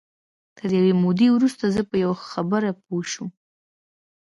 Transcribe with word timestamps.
تر 0.57 0.69
یوې 0.77 0.93
مودې 1.01 1.27
وروسته 1.31 1.63
زه 1.75 1.81
په 1.89 1.95
یوه 2.03 2.17
خبره 2.31 2.69
پوه 2.83 3.03
شوم 3.11 3.29